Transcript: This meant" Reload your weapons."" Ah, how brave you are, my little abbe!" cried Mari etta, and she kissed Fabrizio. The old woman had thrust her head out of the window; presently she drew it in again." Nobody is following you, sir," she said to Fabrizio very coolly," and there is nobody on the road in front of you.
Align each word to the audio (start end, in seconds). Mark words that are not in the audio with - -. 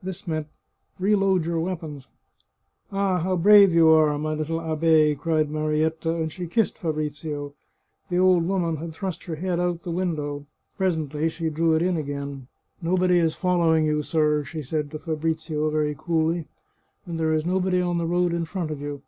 This 0.00 0.28
meant" 0.28 0.46
Reload 1.10 1.44
your 1.44 1.58
weapons."" 1.58 2.06
Ah, 2.92 3.18
how 3.18 3.34
brave 3.34 3.74
you 3.74 3.88
are, 3.88 4.16
my 4.16 4.32
little 4.32 4.60
abbe!" 4.60 5.12
cried 5.20 5.50
Mari 5.50 5.82
etta, 5.82 6.14
and 6.14 6.30
she 6.30 6.46
kissed 6.46 6.78
Fabrizio. 6.78 7.54
The 8.08 8.16
old 8.16 8.46
woman 8.46 8.76
had 8.76 8.92
thrust 8.92 9.24
her 9.24 9.34
head 9.34 9.58
out 9.58 9.70
of 9.74 9.82
the 9.82 9.90
window; 9.90 10.46
presently 10.78 11.28
she 11.28 11.50
drew 11.50 11.74
it 11.74 11.82
in 11.82 11.96
again." 11.96 12.46
Nobody 12.80 13.18
is 13.18 13.34
following 13.34 13.84
you, 13.84 14.04
sir," 14.04 14.44
she 14.44 14.62
said 14.62 14.88
to 14.92 15.00
Fabrizio 15.00 15.68
very 15.68 15.96
coolly," 15.98 16.46
and 17.04 17.18
there 17.18 17.32
is 17.34 17.44
nobody 17.44 17.80
on 17.80 17.98
the 17.98 18.06
road 18.06 18.32
in 18.32 18.44
front 18.44 18.70
of 18.70 18.80
you. 18.80 19.02